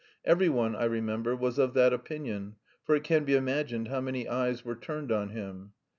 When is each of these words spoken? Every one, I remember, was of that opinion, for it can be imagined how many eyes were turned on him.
Every 0.25 0.49
one, 0.49 0.75
I 0.75 0.85
remember, 0.85 1.35
was 1.35 1.59
of 1.59 1.75
that 1.75 1.93
opinion, 1.93 2.55
for 2.83 2.95
it 2.95 3.03
can 3.03 3.23
be 3.23 3.35
imagined 3.35 3.89
how 3.89 4.01
many 4.01 4.27
eyes 4.27 4.65
were 4.65 4.73
turned 4.75 5.11
on 5.11 5.29
him. 5.29 5.73